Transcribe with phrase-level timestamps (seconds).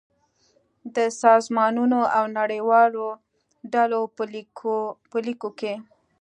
[0.95, 3.05] د سازمانونو او نړیوالو
[3.73, 4.01] ډلو
[5.11, 5.73] په ليکو کې